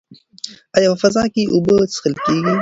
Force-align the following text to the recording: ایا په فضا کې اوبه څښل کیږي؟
ایا 0.75 0.87
په 0.91 0.97
فضا 1.01 1.23
کې 1.33 1.43
اوبه 1.53 1.75
څښل 1.93 2.13
کیږي؟ 2.25 2.53